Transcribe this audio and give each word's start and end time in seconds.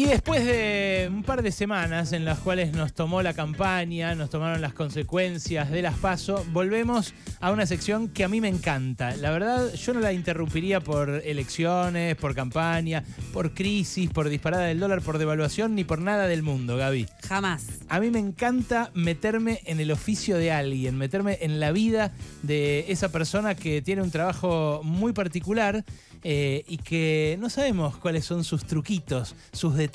Y 0.00 0.06
después 0.06 0.46
de 0.46 1.10
un 1.12 1.22
par 1.22 1.42
de 1.42 1.52
semanas 1.52 2.14
en 2.14 2.24
las 2.24 2.38
cuales 2.38 2.72
nos 2.72 2.94
tomó 2.94 3.20
la 3.20 3.34
campaña, 3.34 4.14
nos 4.14 4.30
tomaron 4.30 4.62
las 4.62 4.72
consecuencias 4.72 5.70
de 5.70 5.82
las 5.82 5.94
PASO, 5.98 6.42
volvemos 6.52 7.12
a 7.38 7.50
una 7.50 7.66
sección 7.66 8.08
que 8.08 8.24
a 8.24 8.28
mí 8.28 8.40
me 8.40 8.48
encanta. 8.48 9.14
La 9.16 9.30
verdad, 9.30 9.74
yo 9.74 9.92
no 9.92 10.00
la 10.00 10.14
interrumpiría 10.14 10.80
por 10.80 11.10
elecciones, 11.26 12.16
por 12.16 12.34
campaña, 12.34 13.04
por 13.34 13.52
crisis, 13.52 14.08
por 14.08 14.30
disparada 14.30 14.64
del 14.64 14.80
dólar, 14.80 15.02
por 15.02 15.18
devaluación, 15.18 15.74
ni 15.74 15.84
por 15.84 16.00
nada 16.00 16.26
del 16.28 16.42
mundo, 16.42 16.78
Gaby. 16.78 17.06
Jamás. 17.28 17.66
A 17.90 18.00
mí 18.00 18.08
me 18.10 18.20
encanta 18.20 18.90
meterme 18.94 19.60
en 19.66 19.80
el 19.80 19.90
oficio 19.90 20.38
de 20.38 20.50
alguien, 20.50 20.96
meterme 20.96 21.36
en 21.42 21.60
la 21.60 21.72
vida 21.72 22.10
de 22.42 22.86
esa 22.88 23.12
persona 23.12 23.54
que 23.54 23.82
tiene 23.82 24.00
un 24.00 24.10
trabajo 24.10 24.80
muy 24.82 25.12
particular 25.12 25.84
eh, 26.22 26.64
y 26.68 26.76
que 26.76 27.38
no 27.40 27.48
sabemos 27.48 27.96
cuáles 27.96 28.26
son 28.26 28.44
sus 28.44 28.64
truquitos, 28.66 29.34
sus 29.52 29.74
detalles, 29.74 29.89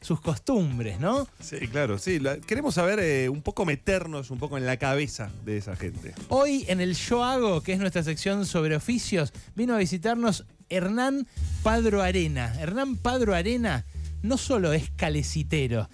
sus 0.00 0.20
costumbres, 0.20 1.00
¿no? 1.00 1.26
Sí, 1.40 1.58
claro, 1.68 1.98
sí. 1.98 2.18
La- 2.18 2.38
queremos 2.38 2.74
saber 2.74 2.98
eh, 3.00 3.28
un 3.28 3.42
poco 3.42 3.64
meternos 3.64 4.30
un 4.30 4.38
poco 4.38 4.58
en 4.58 4.66
la 4.66 4.76
cabeza 4.76 5.30
de 5.44 5.56
esa 5.58 5.76
gente. 5.76 6.14
Hoy 6.28 6.64
en 6.68 6.80
el 6.80 6.94
Yo 6.94 7.24
Hago, 7.24 7.62
que 7.62 7.72
es 7.72 7.78
nuestra 7.78 8.02
sección 8.02 8.46
sobre 8.46 8.76
oficios, 8.76 9.32
vino 9.54 9.74
a 9.74 9.78
visitarnos 9.78 10.44
Hernán 10.68 11.26
Padro 11.62 12.02
Arena. 12.02 12.54
Hernán 12.60 12.96
Padro 12.96 13.34
Arena 13.34 13.84
no 14.22 14.38
solo 14.38 14.72
es 14.72 14.90
calecitero, 14.96 15.88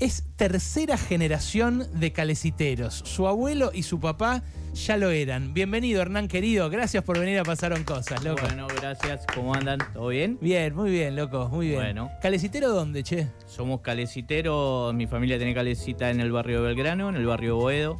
es 0.00 0.24
tercera 0.36 0.98
generación 0.98 1.86
de 1.94 2.12
caleciteros. 2.12 3.02
Su 3.06 3.28
abuelo 3.28 3.70
y 3.72 3.84
su 3.84 4.00
papá 4.00 4.42
ya 4.74 4.96
lo 4.96 5.10
eran. 5.10 5.52
Bienvenido, 5.54 6.00
Hernán 6.02 6.28
querido. 6.28 6.68
Gracias 6.70 7.04
por 7.04 7.18
venir 7.18 7.38
a 7.38 7.44
Pasaron 7.44 7.84
Cosas, 7.84 8.22
loco. 8.24 8.42
Bueno, 8.42 8.66
gracias. 8.80 9.24
¿Cómo 9.34 9.54
andan? 9.54 9.78
¿Todo 9.92 10.08
bien? 10.08 10.38
Bien, 10.40 10.74
muy 10.74 10.90
bien, 10.90 11.14
loco, 11.14 11.48
muy 11.50 11.68
bien. 11.68 11.80
Bueno. 11.80 12.10
¿Calecitero 12.20 12.70
dónde, 12.70 13.02
che? 13.02 13.28
Somos 13.46 13.80
caleciteros. 13.80 14.94
Mi 14.94 15.06
familia 15.06 15.36
tiene 15.36 15.54
calecita 15.54 16.10
en 16.10 16.20
el 16.20 16.32
barrio 16.32 16.62
de 16.62 16.68
Belgrano, 16.68 17.08
en 17.10 17.16
el 17.16 17.26
barrio 17.26 17.56
Boedo. 17.56 17.98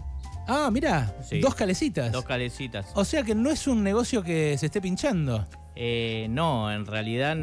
Ah, 0.49 0.71
mirá, 0.73 1.15
Sí. 1.23 1.41
dos 1.41 1.55
calecitas. 1.55 2.11
Dos 2.11 2.25
calecitas. 2.25 2.91
O 2.95 3.05
sea 3.05 3.23
que 3.23 3.35
no 3.35 3.51
es 3.51 3.67
un 3.69 3.83
negocio 3.85 4.23
que 4.23 4.57
se 4.59 4.67
esté 4.67 4.81
pinchando. 4.81 5.47
Eh, 5.77 6.27
no, 6.31 6.73
en 6.73 6.85
realidad, 6.87 7.37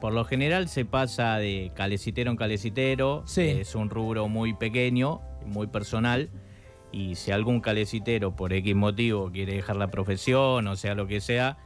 por 0.00 0.12
lo 0.14 0.24
general 0.24 0.68
se 0.68 0.84
pasa 0.84 1.36
de 1.36 1.72
calecitero 1.74 2.30
en 2.30 2.36
calecitero. 2.36 3.22
Sí. 3.26 3.42
Es 3.42 3.74
un 3.74 3.90
rubro 3.90 4.28
muy 4.28 4.54
pequeño, 4.54 5.20
muy 5.44 5.66
personal. 5.66 6.30
Y 6.92 7.14
si 7.14 7.30
algún 7.30 7.60
calecitero, 7.60 8.36
por 8.36 8.52
X 8.52 8.74
motivo, 8.76 9.30
quiere 9.32 9.54
dejar 9.54 9.76
la 9.76 9.90
profesión, 9.90 10.66
o 10.68 10.76
sea 10.76 10.94
lo 10.94 11.06
que 11.06 11.20
sea, 11.22 11.56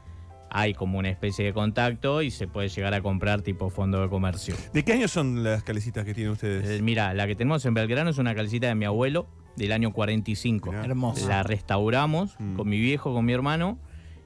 hay 0.51 0.73
como 0.75 0.99
una 0.99 1.11
especie 1.11 1.45
de 1.45 1.53
contacto 1.53 2.23
y 2.23 2.31
se 2.31 2.47
puede 2.47 2.69
llegar 2.69 2.95
a 2.95 3.01
comprar 3.03 3.43
tipo 3.43 3.69
fondo 3.69 4.01
de 4.01 4.09
comercio. 4.09 4.55
¿De 4.73 4.85
qué 4.85 4.93
año 4.93 5.09
son 5.09 5.43
las 5.43 5.65
calecitas 5.65 6.05
que 6.05 6.15
tienen 6.15 6.33
ustedes? 6.33 6.69
Eh, 6.79 6.83
Mira, 6.83 7.13
la 7.15 7.27
que 7.27 7.35
tenemos 7.35 7.65
en 7.67 7.75
Belgrano 7.75 8.11
es 8.11 8.19
una 8.19 8.35
calecita 8.37 8.69
de 8.69 8.77
mi 8.77 8.85
abuelo 8.85 9.27
del 9.57 9.73
año 9.73 9.93
45. 9.93 10.71
Mirá. 10.71 10.85
Hermoso. 10.85 11.29
La 11.29 11.43
restauramos 11.43 12.37
Mm. 12.39 12.55
con 12.57 12.69
mi 12.69 12.79
viejo, 12.79 13.13
con 13.13 13.25
mi 13.25 13.33
hermano, 13.33 13.79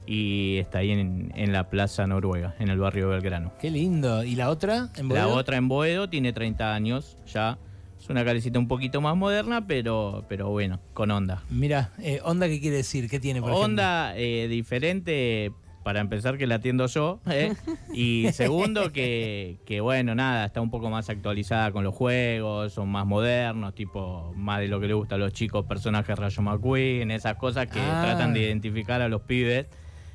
y 0.05 0.57
está 0.57 0.79
ahí 0.79 0.91
en, 0.91 1.31
en 1.35 1.51
la 1.53 1.69
Plaza 1.69 2.05
Noruega, 2.05 2.53
en 2.59 2.69
el 2.69 2.77
barrio 2.77 3.07
de 3.09 3.15
Belgrano. 3.15 3.53
Qué 3.59 3.71
lindo. 3.71 4.23
¿Y 4.23 4.35
la 4.35 4.49
otra? 4.51 4.89
¿En 4.97 5.09
La 5.09 5.25
Boedo? 5.25 5.35
otra 5.37 5.57
en 5.57 5.67
Boedo 5.67 6.09
tiene 6.09 6.33
30 6.33 6.73
años 6.75 7.17
ya. 7.33 7.57
Es 8.01 8.09
una 8.09 8.25
calecita 8.25 8.57
un 8.57 8.67
poquito 8.67 8.99
más 8.99 9.15
moderna, 9.15 9.67
pero, 9.67 10.25
pero 10.27 10.49
bueno, 10.49 10.79
con 10.93 11.11
onda. 11.11 11.43
Mira, 11.51 11.91
eh, 11.99 12.19
onda, 12.23 12.47
¿qué 12.47 12.59
quiere 12.59 12.77
decir? 12.77 13.07
¿Qué 13.09 13.19
tiene, 13.19 13.41
por 13.41 13.51
Onda 13.51 14.17
eh, 14.17 14.47
diferente, 14.49 15.51
para 15.83 15.99
empezar, 15.99 16.37
que 16.39 16.47
la 16.47 16.55
atiendo 16.55 16.87
yo. 16.87 17.19
¿eh? 17.29 17.53
Y 17.93 18.27
segundo, 18.33 18.91
que, 18.91 19.59
que 19.65 19.81
bueno, 19.81 20.15
nada, 20.15 20.45
está 20.45 20.61
un 20.61 20.71
poco 20.71 20.89
más 20.89 21.09
actualizada 21.11 21.71
con 21.71 21.83
los 21.83 21.93
juegos, 21.93 22.73
son 22.73 22.89
más 22.89 23.05
modernos, 23.05 23.75
tipo 23.75 24.33
más 24.35 24.59
de 24.61 24.67
lo 24.67 24.79
que 24.79 24.87
le 24.87 24.93
gusta 24.95 25.15
a 25.15 25.17
los 25.19 25.31
chicos, 25.33 25.65
personajes 25.67 26.17
Rayo 26.17 26.41
McQueen, 26.41 27.11
esas 27.11 27.35
cosas 27.35 27.67
que 27.67 27.79
Ah. 27.79 28.01
tratan 28.03 28.33
de 28.33 28.39
identificar 28.41 29.01
a 29.03 29.09
los 29.09 29.21
pibes 29.21 29.67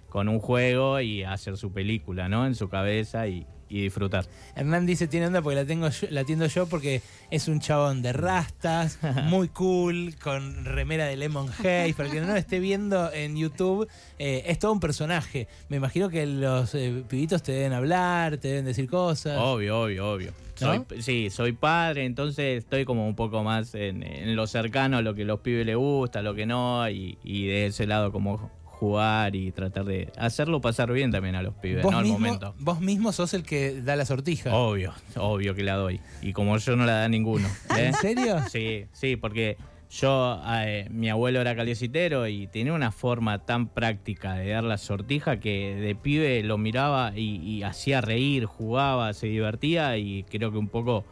con 0.08 0.28
un 0.28 0.41
juego 0.41 1.00
y 1.00 1.22
hacer 1.22 1.56
su 1.56 1.72
película, 1.72 2.28
¿no? 2.28 2.47
En 2.47 2.54
su 2.56 2.68
cabeza 2.68 3.28
y, 3.28 3.47
y 3.69 3.82
disfrutar. 3.82 4.27
Hernán 4.54 4.87
dice 4.87 5.06
tiene 5.09 5.27
onda 5.27 5.43
porque 5.43 5.56
la 5.56 5.65
tengo 5.65 5.88
yo- 5.88 6.06
la 6.10 6.21
atiendo 6.22 6.47
yo 6.47 6.66
porque 6.66 7.03
es 7.31 7.49
un 7.49 7.60
chabón 7.60 8.03
de 8.03 8.12
rastas, 8.12 8.99
muy 9.25 9.49
cool, 9.49 10.15
con 10.22 10.65
remera 10.65 11.06
de 11.06 11.16
Lemon 11.16 11.49
Haze. 11.49 11.94
Para 11.97 12.10
que 12.10 12.21
no 12.21 12.28
lo 12.28 12.37
esté 12.37 12.60
viendo 12.60 13.12
en 13.12 13.37
YouTube, 13.37 13.88
eh, 14.19 14.44
es 14.47 14.59
todo 14.59 14.72
un 14.72 14.81
personaje. 14.81 15.49
Me 15.69 15.77
imagino 15.78 16.09
que 16.09 16.27
los 16.27 16.75
eh, 16.75 17.03
pibitos 17.09 17.43
te 17.43 17.53
deben 17.53 17.72
hablar, 17.72 18.38
te 18.38 18.49
deben 18.49 18.65
decir 18.65 18.88
cosas. 18.88 19.38
Obvio, 19.41 19.81
obvio, 19.83 20.10
obvio. 20.12 20.33
¿No? 20.60 20.87
Soy- 20.88 21.03
sí, 21.03 21.28
soy 21.31 21.53
padre, 21.53 22.04
entonces 22.06 22.59
estoy 22.65 22.84
como 22.87 23.06
un 23.06 23.15
poco 23.15 23.43
más 23.43 23.75
en, 23.75 24.03
en 24.03 24.34
lo 24.37 24.47
cercano 24.47 24.97
a 24.97 25.03
lo 25.03 25.15
que 25.15 25.25
los 25.27 25.41
pibes 25.41 25.66
les 25.66 25.77
gusta, 25.77 26.22
lo 26.22 26.34
que 26.34 26.47
no, 26.47 26.88
y, 26.88 27.19
y 27.22 27.47
de 27.47 27.66
ese 27.66 27.87
lado 27.87 28.10
como 28.10 28.50
jugar 28.78 29.34
y 29.34 29.53
tratar 29.53 29.84
de 29.84 30.12
hacerlo 30.19 30.60
pasar 30.60 30.92
bien 30.92 31.10
también 31.10 31.34
a 31.34 31.42
los 31.42 31.54
pibes, 31.54 31.82
vos, 31.82 31.92
¿no? 31.92 31.98
Al 31.98 32.04
mismo, 32.04 32.19
momento. 32.19 32.54
vos 32.59 32.81
mismo 32.81 33.12
sos 33.12 33.32
el 33.34 33.42
que 33.42 33.81
da 33.81 33.97
la 33.97 34.04
sortija. 34.04 34.54
Obvio, 34.54 34.92
obvio 35.16 35.54
que 35.54 35.62
la 35.62 35.76
doy. 35.76 36.00
Y 36.22 36.32
como 36.32 36.56
yo 36.59 36.76
no 36.76 36.84
la 36.84 36.92
da 36.92 37.09
ninguno. 37.09 37.48
¿eh? 37.76 37.86
¿En 37.86 37.94
serio? 37.94 38.38
Sí, 38.50 38.86
sí, 38.92 39.16
porque 39.16 39.56
yo, 39.91 40.42
eh, 40.47 40.88
mi 40.91 41.09
abuelo 41.09 41.41
era 41.41 41.56
calecitero 41.56 42.26
y 42.26 42.48
tenía 42.48 42.75
una 42.75 42.92
forma 42.92 43.38
tan 43.47 43.69
práctica 43.69 44.34
de 44.34 44.50
dar 44.50 44.65
la 44.65 44.78
sortija 44.78 45.41
que 45.41 45.75
de 45.76 45.94
pibe 45.94 46.42
lo 46.42 46.59
miraba 46.59 47.12
y, 47.16 47.36
y 47.36 47.62
hacía 47.62 48.00
reír, 48.03 48.44
jugaba, 48.44 49.15
se 49.15 49.28
divertía 49.28 49.97
y 49.97 50.25
creo 50.25 50.53
que 50.53 50.59
un 50.59 50.69
poco 50.69 51.04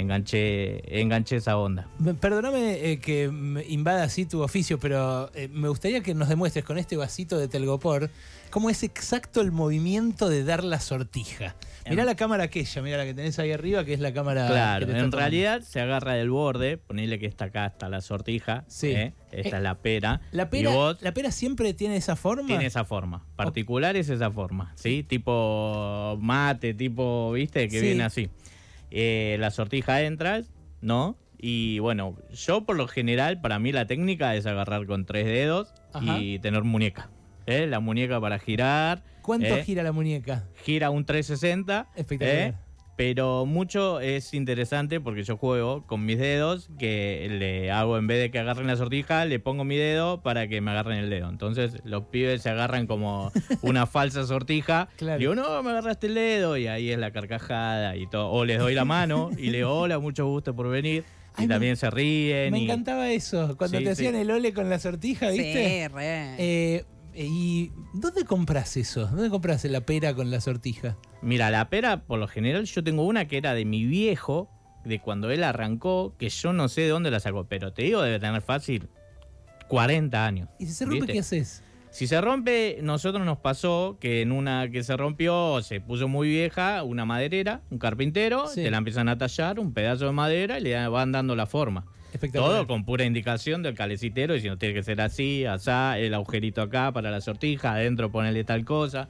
enganché, 0.00 1.00
enganché 1.00 1.36
esa 1.36 1.56
onda. 1.58 1.88
Me- 1.98 2.14
Perdóname 2.14 2.92
eh, 2.92 2.98
que 3.00 3.24
invada 3.68 4.04
así 4.04 4.26
tu 4.26 4.42
oficio, 4.42 4.78
pero 4.78 5.30
eh, 5.34 5.48
me 5.48 5.68
gustaría 5.68 6.02
que 6.02 6.14
nos 6.14 6.28
demuestres 6.28 6.64
con 6.64 6.78
este 6.78 6.96
vasito 6.96 7.38
de 7.38 7.48
telgopor 7.48 8.10
cómo 8.50 8.70
es 8.70 8.82
exacto 8.82 9.40
el 9.40 9.52
movimiento 9.52 10.28
de 10.28 10.44
dar 10.44 10.62
la 10.64 10.80
sortija. 10.80 11.56
Mirá 11.88 12.02
Em. 12.02 12.06
la 12.06 12.14
cámara 12.16 12.44
aquella, 12.44 12.82
mirá 12.82 12.96
la 12.98 13.04
que 13.04 13.14
tenés 13.14 13.38
ahí 13.38 13.52
arriba, 13.52 13.84
que 13.84 13.94
es 13.94 14.00
la 14.00 14.12
cámara. 14.12 14.46
Claro, 14.48 14.86
está 14.86 14.98
en 14.98 15.12
realidad 15.12 15.62
se 15.62 15.80
agarra 15.80 16.14
del 16.14 16.30
borde, 16.30 16.76
ponele 16.78 17.18
que 17.18 17.26
está 17.26 17.46
acá 17.46 17.64
hasta 17.64 17.88
la 17.88 18.00
sortija, 18.00 18.64
Sí. 18.68 18.88
¿eh? 18.88 19.14
esta 19.32 19.56
Eh, 19.56 19.58
es 19.58 19.62
la 19.62 19.74
pera, 19.78 20.20
La 20.32 20.50
pera, 20.50 20.70
vos 20.70 21.00
la 21.02 21.12
pera 21.12 21.30
siempre 21.30 21.74
tiene 21.74 21.96
esa 21.96 22.16
forma. 22.16 22.46
tiene 22.46 22.66
esa 22.66 22.84
forma, 22.84 23.24
particular 23.36 23.96
es 23.96 24.08
esa 24.08 24.30
forma, 24.30 24.72
¿sí? 24.76 25.02
Tipo 25.02 26.18
mate, 26.20 26.74
tipo, 26.74 27.32
¿viste? 27.32 27.68
Que 27.68 27.80
Sí. 27.80 27.86
viene 27.86 28.04
así. 28.04 28.28
Eh, 28.90 29.36
la 29.40 29.50
sortija 29.50 30.02
entras, 30.02 30.52
¿no? 30.80 31.16
Y 31.38 31.78
bueno, 31.80 32.16
yo 32.32 32.64
por 32.64 32.76
lo 32.76 32.88
general, 32.88 33.40
para 33.40 33.58
mí 33.58 33.72
la 33.72 33.86
técnica 33.86 34.34
es 34.36 34.46
agarrar 34.46 34.86
con 34.86 35.04
tres 35.04 35.26
dedos 35.26 35.74
Ajá. 35.92 36.18
y 36.18 36.38
tener 36.38 36.62
muñeca. 36.64 37.10
¿eh? 37.46 37.66
La 37.66 37.80
muñeca 37.80 38.20
para 38.20 38.38
girar. 38.38 39.02
¿Cuánto 39.22 39.46
¿eh? 39.46 39.64
gira 39.64 39.82
la 39.82 39.92
muñeca? 39.92 40.44
gira 40.64 40.90
un 40.90 41.04
360. 41.04 41.88
Espectacular. 41.94 42.65
Pero 42.96 43.44
mucho 43.44 44.00
es 44.00 44.32
interesante 44.32 45.00
porque 45.00 45.22
yo 45.22 45.36
juego 45.36 45.86
con 45.86 46.06
mis 46.06 46.18
dedos, 46.18 46.70
que 46.78 47.26
le 47.30 47.70
hago 47.70 47.98
en 47.98 48.06
vez 48.06 48.18
de 48.20 48.30
que 48.30 48.38
agarren 48.38 48.66
la 48.66 48.76
sortija, 48.76 49.26
le 49.26 49.38
pongo 49.38 49.64
mi 49.64 49.76
dedo 49.76 50.22
para 50.22 50.48
que 50.48 50.62
me 50.62 50.70
agarren 50.70 50.98
el 50.98 51.10
dedo. 51.10 51.28
Entonces 51.28 51.76
los 51.84 52.04
pibes 52.04 52.40
se 52.40 52.48
agarran 52.48 52.86
como 52.86 53.30
una 53.62 53.86
falsa 53.86 54.24
sortija. 54.26 54.88
Claro. 54.96 55.18
Digo, 55.18 55.34
no, 55.34 55.62
me 55.62 55.70
agarraste 55.72 56.06
el 56.06 56.14
dedo 56.14 56.56
y 56.56 56.68
ahí 56.68 56.90
es 56.90 56.98
la 56.98 57.10
carcajada 57.10 57.96
y 57.96 58.06
todo. 58.08 58.30
O 58.30 58.46
les 58.46 58.58
doy 58.58 58.72
la 58.74 58.86
mano 58.86 59.30
y 59.36 59.50
le 59.50 59.58
digo, 59.58 59.72
hola, 59.78 59.98
mucho 59.98 60.26
gusto 60.26 60.56
por 60.56 60.70
venir. 60.70 61.04
Ay, 61.34 61.44
y 61.44 61.48
me- 61.48 61.54
también 61.54 61.76
se 61.76 61.90
ríen. 61.90 62.50
Me 62.50 62.60
y- 62.60 62.64
encantaba 62.64 63.10
eso, 63.10 63.58
cuando 63.58 63.76
Sí, 63.76 63.84
te 63.84 63.90
hacían 63.90 64.14
sí. 64.14 64.20
el 64.20 64.30
ole 64.30 64.54
con 64.54 64.70
la 64.70 64.78
sortija, 64.78 65.28
¿viste? 65.28 65.82
Sí, 65.82 65.88
re. 65.94 66.34
Eh, 66.38 66.84
¿Y 67.16 67.72
dónde 67.94 68.24
compras 68.24 68.76
eso? 68.76 69.06
¿Dónde 69.06 69.30
compras 69.30 69.64
la 69.64 69.80
pera 69.80 70.14
con 70.14 70.30
la 70.30 70.40
sortija? 70.40 70.98
Mira, 71.22 71.50
la 71.50 71.70
pera, 71.70 72.04
por 72.04 72.18
lo 72.18 72.28
general, 72.28 72.66
yo 72.66 72.84
tengo 72.84 73.04
una 73.04 73.26
que 73.26 73.38
era 73.38 73.54
de 73.54 73.64
mi 73.64 73.86
viejo, 73.86 74.50
de 74.84 75.00
cuando 75.00 75.30
él 75.30 75.42
arrancó, 75.42 76.14
que 76.18 76.28
yo 76.28 76.52
no 76.52 76.68
sé 76.68 76.82
de 76.82 76.88
dónde 76.88 77.10
la 77.10 77.20
sacó, 77.20 77.46
pero 77.48 77.72
te 77.72 77.82
digo, 77.82 78.02
debe 78.02 78.20
tener 78.20 78.42
fácil 78.42 78.90
40 79.68 80.26
años. 80.26 80.48
¿Y 80.58 80.66
si 80.66 80.74
se 80.74 80.84
rompe 80.84 81.00
¿viste? 81.00 81.12
qué 81.14 81.18
haces? 81.20 81.62
Si 81.96 82.06
se 82.06 82.20
rompe, 82.20 82.78
nosotros 82.82 83.24
nos 83.24 83.38
pasó 83.38 83.96
que 83.98 84.20
en 84.20 84.30
una 84.30 84.70
que 84.70 84.84
se 84.84 84.94
rompió, 84.98 85.62
se 85.62 85.80
puso 85.80 86.08
muy 86.08 86.28
vieja, 86.28 86.82
una 86.82 87.06
maderera, 87.06 87.62
un 87.70 87.78
carpintero, 87.78 88.48
Sí. 88.48 88.62
te 88.62 88.70
la 88.70 88.76
empiezan 88.76 89.08
a 89.08 89.16
tallar, 89.16 89.58
un 89.58 89.72
pedazo 89.72 90.04
de 90.04 90.12
madera 90.12 90.58
y 90.58 90.62
le 90.62 90.88
van 90.88 91.10
dando 91.12 91.34
la 91.34 91.46
forma. 91.46 91.86
Todo 92.34 92.66
con 92.66 92.84
pura 92.84 93.06
indicación 93.06 93.62
del 93.62 93.74
calecitero, 93.74 94.34
diciendo 94.34 94.58
tiene 94.58 94.74
que 94.74 94.82
ser 94.82 95.00
así, 95.00 95.46
asá, 95.46 95.98
el 95.98 96.12
agujerito 96.12 96.60
acá 96.60 96.92
para 96.92 97.10
la 97.10 97.22
sortija, 97.22 97.72
adentro 97.72 98.10
ponerle 98.12 98.44
tal 98.44 98.66
cosa. 98.66 99.08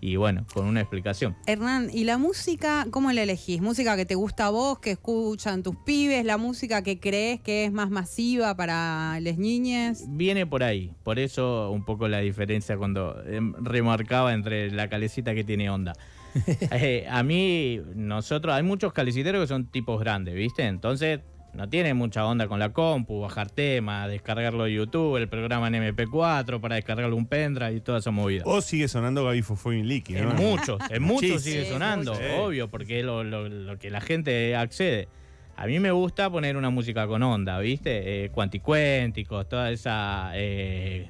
Y 0.00 0.16
bueno, 0.16 0.46
con 0.52 0.66
una 0.66 0.80
explicación. 0.80 1.36
Hernán, 1.46 1.90
¿y 1.92 2.04
la 2.04 2.18
música 2.18 2.86
cómo 2.90 3.12
la 3.12 3.22
elegís? 3.22 3.60
¿Música 3.60 3.96
que 3.96 4.06
te 4.06 4.14
gusta 4.14 4.46
a 4.46 4.50
vos, 4.50 4.78
que 4.78 4.92
escuchan 4.92 5.62
tus 5.62 5.76
pibes? 5.76 6.24
¿La 6.24 6.36
música 6.36 6.82
que 6.82 7.00
crees 7.00 7.40
que 7.40 7.64
es 7.64 7.72
más 7.72 7.90
masiva 7.90 8.56
para 8.56 9.18
las 9.20 9.38
niñas? 9.38 10.04
Viene 10.08 10.46
por 10.46 10.62
ahí, 10.62 10.92
por 11.02 11.18
eso 11.18 11.70
un 11.70 11.84
poco 11.84 12.08
la 12.08 12.18
diferencia 12.18 12.76
cuando 12.76 13.22
em, 13.24 13.52
remarcaba 13.60 14.32
entre 14.32 14.70
la 14.70 14.88
calecita 14.88 15.34
que 15.34 15.44
tiene 15.44 15.70
onda. 15.70 15.94
Eh, 16.70 17.06
a 17.10 17.22
mí, 17.22 17.80
nosotros, 17.94 18.54
hay 18.54 18.62
muchos 18.62 18.92
caliciteros 18.92 19.42
que 19.42 19.48
son 19.48 19.66
tipos 19.66 19.98
grandes, 19.98 20.34
¿viste? 20.34 20.64
Entonces, 20.64 21.20
no 21.54 21.68
tiene 21.68 21.94
mucha 21.94 22.24
onda 22.26 22.46
con 22.46 22.58
la 22.58 22.72
compu, 22.72 23.20
bajar 23.20 23.50
temas, 23.50 24.08
descargarlo 24.08 24.64
de 24.64 24.74
YouTube, 24.74 25.16
el 25.16 25.28
programa 25.28 25.68
en 25.68 25.74
MP4 25.74 26.60
para 26.60 26.76
descargarlo 26.76 27.16
un 27.16 27.26
pendrive 27.26 27.74
y 27.74 27.80
toda 27.80 27.98
esa 27.98 28.10
movida. 28.10 28.42
O 28.46 28.60
sigue 28.60 28.86
sonando 28.88 29.24
Gaby 29.24 29.42
Fosfoin 29.42 29.88
Liqui, 29.88 30.14
¿no? 30.14 30.30
En 30.30 30.36
muchos, 30.36 30.78
en 30.90 31.02
muchos 31.02 31.42
sigue 31.42 31.64
Sí, 31.64 31.70
sonando, 31.70 32.12
obvio, 32.40 32.68
porque 32.68 33.00
es 33.00 33.04
lo, 33.04 33.24
lo- 33.24 33.48
lo 33.48 33.78
que 33.78 33.90
la 33.90 34.00
gente 34.00 34.54
accede. 34.56 35.08
A 35.56 35.66
mí 35.66 35.80
me 35.80 35.90
gusta 35.90 36.30
poner 36.30 36.56
una 36.56 36.70
música 36.70 37.08
con 37.08 37.20
onda, 37.24 37.58
¿viste? 37.58 38.24
Eh, 38.24 38.30
cuanticuénticos, 38.30 39.48
toda 39.48 39.72
esa 39.72 40.30
eh, 40.34 41.08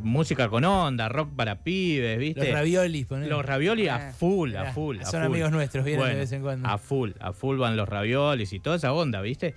música 0.00 0.48
con 0.48 0.64
onda, 0.64 1.08
rock 1.08 1.30
para 1.34 1.62
pibes, 1.62 2.18
¿viste? 2.18 2.44
Los 2.44 2.52
raviolis, 2.54 3.06
ponele. 3.06 3.28
Los 3.30 3.44
ravioli 3.44 3.88
a 3.88 4.08
Eh, 4.10 4.12
full, 4.12 4.50
mirá, 4.50 4.70
a 4.70 4.72
full. 4.72 4.98
a 5.00 5.04
son 5.04 5.20
full. 5.22 5.26
amigos 5.32 5.52
nuestros, 5.52 5.84
vienen 5.84 6.06
de 6.06 6.14
vez 6.14 6.32
en 6.32 6.42
cuando. 6.42 6.68
A 6.68 6.78
full, 6.78 7.10
a 7.20 7.32
full 7.32 7.58
van 7.58 7.76
los 7.76 7.88
raviolis 7.88 8.52
y 8.52 8.60
toda 8.60 8.76
esa 8.76 8.92
onda, 8.92 9.20
¿viste? 9.20 9.54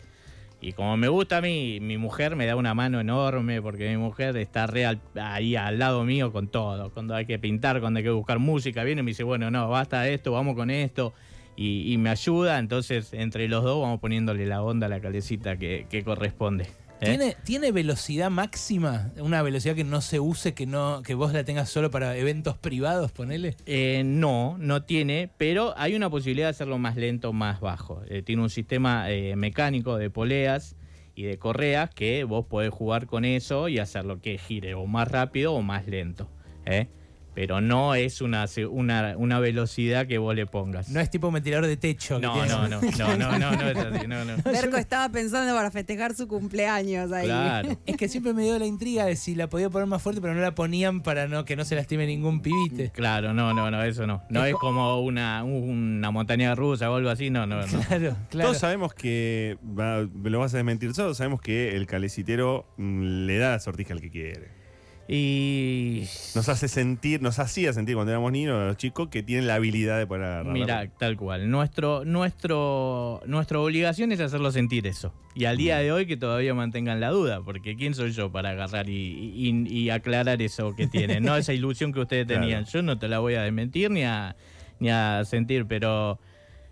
Y 0.62 0.72
como 0.72 0.98
me 0.98 1.08
gusta 1.10 1.38
a 1.38 1.42
mí, 1.42 1.80
mi 1.82 1.98
mujer 1.98 2.36
me 2.36 2.46
da 2.46 2.56
una 2.56 2.74
mano 2.74 3.00
enorme 3.00 3.62
porque 3.62 3.90
mi 3.90 3.98
mujer 3.98 4.36
está 4.38 4.66
real 4.66 5.00
ahí 5.22 5.56
al 5.56 5.78
lado 5.78 6.04
mío 6.06 6.32
con 6.32 6.48
todo. 6.48 6.90
Cuando 6.92 7.14
hay 7.14 7.26
que 7.26 7.38
pintar, 7.38 7.82
cuando 7.82 7.98
hay 8.00 8.04
que 8.04 8.10
buscar 8.10 8.40
música, 8.40 8.84
viene 8.84 9.02
y 9.02 9.04
me 9.04 9.12
dice, 9.12 9.24
bueno, 9.24 9.52
no, 9.52 9.70
basta 9.70 10.02
de 10.02 10.14
esto, 10.16 10.32
vamos 10.32 10.56
con 10.56 10.70
esto. 10.72 11.14
Y, 11.58 11.94
y 11.94 11.98
me 11.98 12.10
ayuda, 12.10 12.58
entonces 12.58 13.14
entre 13.14 13.48
los 13.48 13.64
dos 13.64 13.82
vamos 13.82 14.00
poniéndole 14.00 14.46
la 14.46 14.62
onda 14.64 14.88
a 14.88 14.90
la 14.90 15.00
calecita 15.00 15.58
que, 15.58 15.86
que 15.90 16.04
corresponde. 16.04 16.66
¿Eh? 17.02 17.06
¿Tiene, 17.06 17.36
¿Tiene 17.44 17.72
velocidad 17.72 18.30
máxima? 18.30 19.12
Una 19.18 19.42
velocidad 19.42 19.76
que 19.76 19.84
no 19.84 20.02
se 20.02 20.20
use, 20.20 20.54
que 20.54 20.66
no 20.66 21.02
que 21.04 21.14
vos 21.14 21.34
la 21.34 21.44
tengas 21.44 21.70
solo 21.70 21.92
para 21.92 22.16
eventos 22.18 22.58
privados, 22.58 23.12
ponele. 23.12 23.56
Eh, 23.66 24.04
no, 24.06 24.58
no 24.60 24.84
tiene, 24.84 25.30
pero 25.38 25.74
hay 25.78 25.96
una 25.96 26.10
posibilidad 26.10 26.48
de 26.48 26.52
hacerlo 26.52 26.78
más 26.78 26.96
lento, 26.96 27.34
más 27.34 27.60
bajo. 27.60 28.02
Eh, 28.08 28.22
tiene 28.22 28.42
un 28.42 28.50
sistema 28.50 29.10
eh, 29.12 29.36
mecánico 29.36 29.98
de 29.98 30.10
poleas 30.10 30.76
y 31.16 31.24
de 31.24 31.38
correas 31.38 31.90
que 31.90 32.24
vos 32.26 32.46
podés 32.46 32.72
jugar 32.72 33.08
con 33.08 33.26
eso 33.26 33.70
y 33.70 33.80
hacerlo 33.80 34.20
que 34.20 34.38
gire 34.38 34.76
o 34.76 34.86
más 34.86 35.08
rápido 35.08 35.54
o 35.54 35.62
más 35.62 35.88
lento. 35.88 36.30
¿eh? 36.66 36.88
Pero 37.36 37.60
no 37.62 37.94
es 37.96 38.22
una, 38.22 38.46
una, 38.72 39.16
una 39.18 39.40
velocidad 39.40 40.08
que 40.08 40.18
vos 40.18 40.34
le 40.34 40.46
pongas. 40.48 40.90
No 40.90 41.02
es 41.02 41.10
tipo 41.10 41.28
un 41.28 41.34
ventilador 41.34 41.68
de 41.68 41.76
techo. 41.78 42.16
que 42.20 42.26
no, 42.26 42.46
no, 42.46 42.68
no, 42.70 42.80
no, 42.82 43.18
no, 43.18 43.38
no, 43.40 43.52
no 43.52 43.70
es 43.70 43.78
así, 43.78 44.08
no, 44.08 44.24
no. 44.24 44.36
Berco 44.46 44.78
estaba 44.78 45.10
pensando 45.10 45.54
para 45.54 45.70
festejar 45.70 46.16
su 46.16 46.28
cumpleaños 46.28 47.12
ahí. 47.12 47.26
Claro. 47.26 47.78
Es 47.86 47.98
que 47.98 48.08
siempre 48.08 48.34
me 48.34 48.44
dio 48.44 48.58
la 48.58 48.66
intriga 48.66 49.06
de 49.06 49.16
si 49.16 49.36
la 49.36 49.48
podía 49.48 49.70
poner 49.70 49.88
más 49.88 50.02
fuerte, 50.02 50.22
pero 50.22 50.34
no 50.34 50.42
la 50.42 50.56
ponían 50.56 51.02
para 51.02 51.28
no 51.28 51.44
que 51.46 51.56
no 51.56 51.66
se 51.66 51.76
lastime 51.76 52.08
ningún 52.08 52.42
pibite. 52.42 52.90
Claro, 52.92 53.34
no, 53.34 53.54
no, 53.54 53.70
no, 53.70 53.84
eso 53.84 54.08
no. 54.08 54.24
No 54.30 54.42
Es 54.44 54.48
es 54.48 54.54
co- 54.54 54.60
como 54.62 55.02
una, 55.02 55.44
una 55.44 56.12
montaña 56.12 56.56
rusa 56.56 56.90
o 56.90 56.96
algo 56.96 57.10
así, 57.10 57.30
no, 57.30 57.46
no, 57.46 57.62
no. 57.68 57.80
Claro, 57.86 58.16
claro. 58.30 58.50
Todos 58.50 58.58
sabemos 58.60 58.94
que, 58.94 59.58
me 59.64 60.30
lo 60.30 60.40
vas 60.40 60.54
a 60.54 60.58
desmentir, 60.58 60.94
todos 60.94 61.18
sabemos 61.18 61.42
que 61.42 61.76
el 61.76 61.86
calecitero 61.86 62.66
mm, 62.78 63.26
le 63.26 63.38
da 63.38 63.52
la 63.52 63.60
sortija 63.60 63.94
al 63.94 64.02
que 64.02 64.10
quiere. 64.10 64.65
Y 65.08 66.06
Nos 66.34 66.50
hace 66.50 66.68
sentir, 66.68 67.22
nos 67.22 67.38
hacía 67.38 67.72
sentir 67.74 67.94
cuando 67.96 68.12
éramos 68.12 68.32
niños, 68.32 68.66
los 68.66 68.76
chicos, 68.78 69.10
que 69.10 69.22
tienen 69.22 69.46
la 69.46 69.56
habilidad 69.56 70.00
de 70.00 70.08
poder 70.08 70.24
agarrar. 70.24 70.52
Mira, 70.54 70.90
tal 70.98 71.16
cual. 71.16 71.50
Nuestro, 71.50 72.04
nuestro, 72.06 73.22
nuestra 73.28 73.60
obligación 73.60 74.12
es 74.12 74.20
hacerlo 74.20 74.52
sentir 74.52 74.88
eso. 74.88 75.14
Y 75.36 75.46
al 75.46 75.58
día 75.58 75.78
de 75.78 75.92
hoy 75.92 76.08
que 76.08 76.18
todavía 76.18 76.54
mantengan 76.56 77.00
la 77.00 77.10
duda, 77.10 77.42
porque 77.42 77.76
¿quién 77.76 77.94
soy 77.94 78.12
yo 78.14 78.32
para 78.32 78.50
agarrar 78.52 78.90
y, 78.90 79.32
y- 79.36 79.68
y 79.68 79.90
aclarar 79.92 80.42
eso 80.42 80.76
que 80.76 80.88
tienen? 80.88 81.24
No 81.24 81.36
esa 81.38 81.54
ilusión 81.54 81.94
que 81.94 82.00
ustedes 82.00 82.26
Claro. 82.28 82.42
tenían. 82.42 82.66
Yo 82.66 82.82
no 82.82 82.98
te 82.98 83.08
la 83.08 83.20
voy 83.20 83.36
a 83.36 83.44
desmentir 83.44 83.92
ni 83.92 84.04
a, 84.04 84.36
ni 84.80 84.90
a 84.90 85.24
sentir, 85.26 85.66
pero 85.68 86.20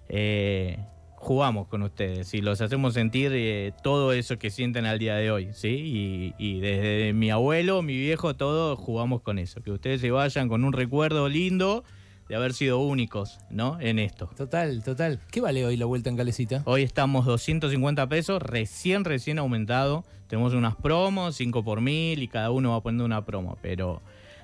eh, 0.09 0.79
jugamos 1.23 1.67
con 1.67 1.81
ustedes 1.83 2.33
y 2.33 2.41
los 2.41 2.59
hacemos 2.59 2.93
sentir 2.93 3.31
eh, 3.33 3.71
todo 3.81 4.11
eso 4.11 4.37
que 4.37 4.49
sienten 4.49 4.85
al 4.85 4.99
día 4.99 5.15
de 5.15 5.31
hoy, 5.31 5.49
¿sí? 5.53 5.69
Y, 5.69 6.33
y 6.37 6.59
desde 6.59 7.13
mi 7.13 7.31
abuelo, 7.31 7.81
mi 7.81 7.97
viejo, 7.97 8.35
todos 8.35 8.77
jugamos 8.77 9.21
con 9.21 9.39
eso. 9.39 9.61
Que 9.61 9.71
ustedes 9.71 10.01
se 10.01 10.11
vayan 10.11 10.49
con 10.49 10.65
un 10.65 10.73
recuerdo 10.73 11.29
lindo 11.29 11.85
de 12.27 12.35
haber 12.35 12.53
sido 12.53 12.79
únicos, 12.79 13.39
¿no? 13.49 13.79
En 13.79 13.99
esto. 13.99 14.29
Total, 14.35 14.83
total. 14.83 15.19
¿Qué 15.31 15.39
vale 15.39 15.65
hoy 15.65 15.77
la 15.77 15.85
vuelta 15.85 16.09
en 16.09 16.17
Calecita? 16.17 16.61
Hoy 16.65 16.83
estamos 16.83 17.25
250 17.25 18.07
pesos, 18.09 18.41
recién, 18.41 19.05
recién 19.05 19.39
aumentado. 19.39 20.03
Tenemos 20.27 20.53
unas 20.53 20.75
promos, 20.75 21.35
5 21.35 21.63
por 21.63 21.79
mil 21.79 22.21
y 22.21 22.27
cada 22.27 22.51
uno 22.51 22.71
va 22.71 22.81
poniendo 22.81 23.05
una 23.05 23.25
promo, 23.25 23.57
pero 23.61 24.01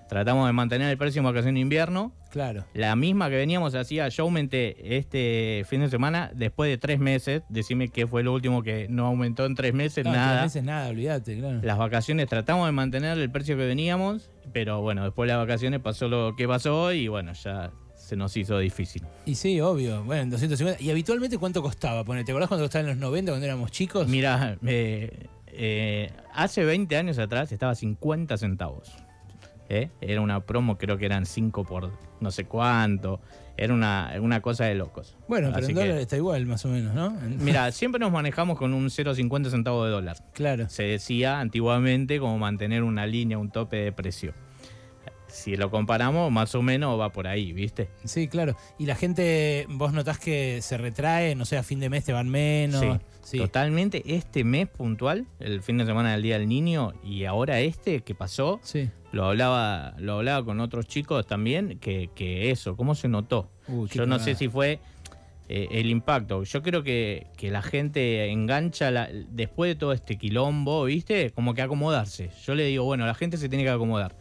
tratamos 0.10 0.48
de 0.48 0.54
mantener 0.54 0.90
el 0.90 0.98
precio 0.98 1.20
en 1.20 1.26
vacación 1.26 1.54
de 1.56 1.62
invierno. 1.62 2.12
Claro. 2.32 2.66
La 2.74 2.96
misma 2.96 3.30
que 3.30 3.38
veníamos 3.38 3.74
hacía, 3.76 4.10
yo 4.10 4.24
aumenté 4.24 4.98
este 4.98 5.64
fin 5.68 5.82
de 5.82 5.90
semana 5.90 6.32
después 6.36 6.70
de 6.70 6.78
tres 6.78 7.00
meses. 7.00 7.44
Decime 7.50 7.90
qué 7.90 8.06
fue 8.08 8.24
lo 8.24 8.34
último 8.34 8.62
que 8.64 8.88
no 8.90 9.06
aumentó 9.06 9.46
en 9.46 9.56
tres 9.56 9.74
meses, 9.74 10.04
No, 10.06 10.12
nada. 10.12 10.42
tres 10.42 10.44
meses 10.56 10.64
nada, 10.64 10.90
olvídate, 10.90 11.38
claro. 11.40 11.60
Las 11.64 11.78
vacaciones 11.78 12.28
tratamos 12.28 12.66
de 12.68 12.72
mantener 12.72 13.18
el 13.18 13.32
precio 13.32 13.56
que 13.56 13.66
veníamos, 13.66 14.30
pero 14.52 14.82
bueno, 14.82 15.04
después 15.06 15.28
de 15.28 15.34
las 15.38 15.46
vacaciones 15.48 15.80
pasó 15.80 16.08
lo 16.10 16.36
que 16.36 16.48
pasó 16.48 16.92
y 16.92 17.08
bueno, 17.08 17.34
ya 17.34 17.72
se 17.96 18.16
nos 18.16 18.36
hizo 18.38 18.58
difícil. 18.58 19.04
Y 19.26 19.36
sí, 19.36 19.62
obvio. 19.62 20.04
Bueno, 20.04 20.24
en 20.24 20.30
250. 20.32 20.82
¿Y 20.84 20.90
habitualmente 20.90 21.38
cuánto 21.38 21.62
costaba? 21.62 22.04
Ponele, 22.04 22.26
¿Te 22.26 22.32
acordás 22.32 22.48
cuando 22.50 22.66
costaba 22.66 22.82
en 22.82 22.88
los 22.90 22.98
90 22.98 23.32
cuando 23.32 23.46
éramos 23.46 23.72
chicos? 23.72 24.08
Mira, 24.08 24.58
eh, 24.66 25.28
eh, 25.48 26.12
hace 26.34 26.66
20 26.66 26.98
años 26.98 27.20
atrás 27.20 27.52
estaba 27.52 27.76
50 27.76 28.38
centavos. 28.38 28.92
¿Eh? 29.70 29.90
Era 30.02 30.22
una 30.22 30.46
promo, 30.46 30.78
creo 30.78 30.98
que 30.98 31.06
eran 31.06 31.26
5 31.26 31.64
por 31.64 31.92
no 32.20 32.32
sé 32.32 32.46
cuánto. 32.46 33.22
Era 33.56 33.74
una, 33.74 34.14
una 34.22 34.42
cosa 34.42 34.66
de 34.66 34.76
locos. 34.76 35.18
Bueno, 35.28 35.50
pero 35.54 35.66
Así 35.66 35.72
en 35.72 35.78
que, 35.78 35.82
dólares 35.84 36.02
está 36.04 36.16
igual, 36.16 36.46
más 36.46 36.64
o 36.66 36.70
menos, 36.70 36.94
¿no? 36.94 37.08
En- 37.22 37.44
Mira, 37.44 37.72
siempre 37.74 38.00
nos 38.00 38.12
manejamos 38.12 38.58
con 38.58 38.74
un 38.74 38.86
0,50 38.90 39.50
centavos 39.50 39.86
de 39.86 39.92
dólar. 39.92 40.18
Claro. 40.34 40.70
Se 40.70 40.84
decía 40.84 41.40
antiguamente 41.42 42.20
como 42.20 42.38
mantener 42.40 42.84
una 42.84 43.06
línea, 43.06 43.38
un 43.38 43.52
tope 43.52 43.78
de 43.78 43.92
precio. 43.92 44.34
Si 45.28 45.56
lo 45.56 45.70
comparamos, 45.70 46.32
más 46.32 46.56
o 46.56 46.64
menos 46.64 47.00
va 47.00 47.12
por 47.12 47.28
ahí, 47.28 47.54
¿viste? 47.54 47.90
Sí, 48.04 48.28
claro. 48.28 48.56
Y 48.80 48.88
la 48.88 48.96
gente, 48.96 49.68
vos 49.70 49.94
notás 49.94 50.18
que 50.18 50.60
se 50.64 50.76
retrae, 50.78 51.36
no 51.36 51.46
sé, 51.46 51.56
a 51.58 51.62
fin 51.64 51.80
de 51.80 51.88
mes 51.90 52.04
te 52.04 52.14
van 52.14 52.28
menos. 52.30 52.84
Sí. 53.22 53.38
Totalmente. 53.38 54.02
Este 54.16 54.44
mes 54.44 54.68
puntual, 54.68 55.28
el 55.40 55.62
fin 55.62 55.78
de 55.78 55.86
semana 55.86 56.14
del 56.14 56.24
Día 56.24 56.40
del 56.40 56.48
Niño, 56.48 56.94
y 57.04 57.26
ahora 57.26 57.60
este 57.60 58.02
que 58.02 58.16
pasó, 58.16 58.60
Sí. 58.64 58.90
Lo 59.12 59.26
hablaba, 59.26 59.96
lo 59.98 60.14
hablaba 60.18 60.44
con 60.46 60.60
otros 60.60 60.86
chicos 60.88 61.26
también, 61.28 61.80
que, 61.80 62.10
que 62.16 62.52
eso, 62.52 62.76
¿cómo 62.78 62.96
se 62.96 63.08
notó? 63.08 63.50
Uy, 63.68 63.90
Yo 63.92 64.06
no 64.06 64.20
sé 64.20 64.36
si 64.36 64.48
fue 64.50 64.80
eh, 65.48 65.68
el 65.72 65.90
impacto. 65.90 66.44
Yo 66.44 66.62
creo 66.62 66.84
que, 66.84 67.26
que 67.36 67.50
la 67.50 67.62
gente 67.64 68.30
engancha 68.30 68.92
la- 68.92 69.10
después 69.32 69.70
de 69.70 69.76
todo 69.76 69.94
este 69.94 70.18
quilombo, 70.18 70.84
¿viste? 70.86 71.32
Como 71.32 71.54
que 71.56 71.62
acomodarse. 71.64 72.30
Yo 72.46 72.54
le 72.54 72.66
digo, 72.66 72.84
bueno, 72.84 73.06
la 73.08 73.16
gente 73.16 73.38
se 73.38 73.50
tiene 73.50 73.64
que 73.64 73.72
acomodar. 73.72 74.16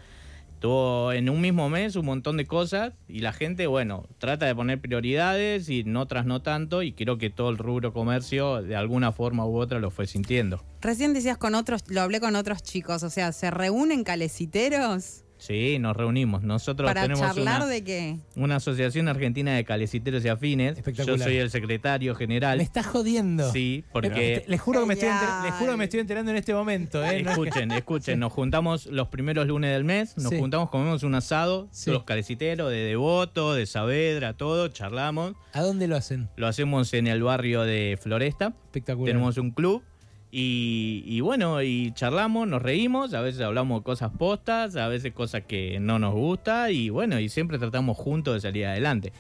Tuvo 0.61 1.13
en 1.13 1.31
un 1.31 1.41
mismo 1.41 1.69
mes 1.69 1.95
un 1.95 2.07
montón 2.07 2.37
de 2.37 2.47
cosas 2.47 2.95
y 3.07 3.21
la 3.21 3.33
gente, 3.33 3.67
bueno, 3.67 4.09
trata 4.19 4.47
de 4.47 4.55
poner 4.55 4.81
prioridades 4.81 5.69
y 5.69 5.81
en 5.81 5.97
otras 5.97 6.27
no 6.27 6.43
tanto 6.43 6.83
y 6.83 6.93
creo 6.93 7.17
que 7.19 7.31
todo 7.31 7.51
el 7.51 7.59
rubro 7.59 7.93
comercio 7.93 8.63
de 8.63 8.75
alguna 8.75 9.13
forma 9.13 9.47
u 9.47 9.57
otra 9.59 9.79
lo 9.79 9.91
fue 9.91 10.07
sintiendo. 10.07 10.65
Recién 10.81 11.15
decías 11.15 11.39
con 11.39 11.55
otros, 11.55 11.85
lo 11.89 12.01
hablé 12.01 12.21
con 12.21 12.35
otros 12.35 12.63
chicos, 12.63 13.03
o 13.03 13.11
sea, 13.11 13.33
¿se 13.33 13.51
reúnen 13.51 14.03
caleciteros 14.03 15.25
Sí, 15.39 15.79
nos 15.79 15.97
reunimos. 15.97 16.43
Nosotros 16.43 16.89
para 16.89 17.03
tenemos 17.03 17.21
charlar 17.25 17.63
una, 17.63 17.67
de 17.67 17.85
qué? 17.85 18.17
una 18.37 18.57
asociación 18.57 19.09
argentina 19.09 19.55
de 19.55 19.65
caleciteros 19.65 20.25
y 20.25 20.29
afines. 20.29 20.77
Espectacular. 20.79 21.19
Yo 21.19 21.25
soy 21.25 21.37
el 21.37 21.51
secretario 21.51 22.15
general. 22.15 22.59
Me 22.59 22.65
estás 22.65 22.87
jodiendo. 22.87 23.51
Sí, 23.53 23.85
porque... 23.93 24.45
Les 24.49 24.61
juro, 24.61 24.81
que 24.81 24.87
me 24.87 24.95
estoy 24.95 25.09
enter- 25.09 25.43
les 25.45 25.55
juro 25.55 25.71
que 25.73 25.77
me 25.79 25.85
estoy 25.85 26.01
enterando 26.01 26.31
en 26.33 26.37
este 26.37 26.53
momento. 26.55 27.05
¿eh? 27.05 27.21
Escuchen, 27.27 27.71
escuchen, 27.71 28.19
nos 28.19 28.33
juntamos 28.33 28.87
los 28.87 29.09
primeros 29.09 29.47
lunes 29.47 29.71
del 29.73 29.85
mes, 29.85 30.17
nos 30.19 30.31
Sí. 30.31 30.39
juntamos, 30.39 30.71
comemos 30.71 31.03
un 31.05 31.15
asado, 31.15 31.69
Sí. 31.71 31.91
los 31.91 32.03
caleciteros 32.05 32.71
de 32.71 32.79
Devoto, 32.79 33.55
de 33.55 33.65
Saavedra, 33.67 34.35
todo, 34.37 34.69
charlamos. 34.69 35.35
¿A 35.53 35.63
dónde 35.63 35.87
lo 35.89 35.97
hacen? 35.97 36.29
Lo 36.37 36.47
hacemos 36.49 36.93
en 36.95 37.07
el 37.07 37.23
barrio 37.23 37.63
de 37.63 37.99
Floresta, 38.01 38.55
Espectacular. 38.67 39.07
tenemos 39.13 39.39
un 39.39 39.53
club 39.53 39.83
y, 40.31 41.03
y 41.07 41.21
bueno, 41.21 41.63
y 41.63 41.93
charlamos, 41.93 42.47
nos 42.47 42.61
reímos, 42.61 43.15
a 43.15 43.21
veces 43.23 43.41
hablamos 43.41 43.83
cosas 43.83 44.11
postas, 44.19 44.77
a 44.77 44.89
veces 44.89 45.13
cosas 45.13 45.45
que 45.47 45.81
no 45.81 45.99
nos 45.99 46.15
gusta 46.15 46.71
y 46.71 46.91
bueno, 46.91 47.19
y 47.19 47.29
siempre 47.29 47.59
tratamos 47.59 47.97
juntos 47.97 48.35
de 48.35 48.41
salir 48.41 48.67
adelante. 48.67 49.13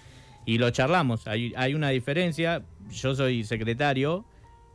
Y 0.44 0.58
lo 0.58 0.70
charlamos, 0.70 1.26
hay, 1.26 1.52
hay 1.56 1.74
una 1.74 1.90
diferencia, 1.90 2.62
yo 2.90 3.14
soy 3.14 3.44
secretario 3.44 4.24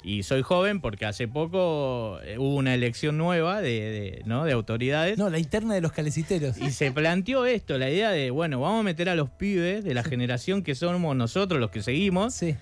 y 0.03 0.23
soy 0.23 0.41
joven 0.41 0.81
porque 0.81 1.05
hace 1.05 1.27
poco 1.27 2.19
eh, 2.23 2.37
hubo 2.37 2.55
una 2.55 2.73
elección 2.73 3.17
nueva 3.17 3.61
de, 3.61 3.69
de, 3.69 4.21
¿no? 4.25 4.43
de 4.43 4.51
autoridades. 4.51 5.17
No, 5.17 5.29
la 5.29 5.39
interna 5.39 5.75
de 5.75 5.81
los 5.81 5.91
caleciteros. 5.93 6.57
Y 6.57 6.71
se 6.71 6.91
planteó 6.91 7.45
esto, 7.45 7.77
la 7.77 7.89
idea 7.89 8.11
de, 8.11 8.29
bueno, 8.29 8.59
vamos 8.59 8.81
a 8.81 8.83
meter 8.83 9.07
a 9.07 9.15
los 9.15 9.29
pibes 9.29 9.83
de 9.83 9.93
la 9.93 10.03
generación 10.03 10.61
que 10.61 10.75
somos 10.75 11.15
nosotros, 11.15 11.59
los 11.59 11.71
que 11.71 11.81
seguimos, 11.81 12.33
Sí. 12.33 12.55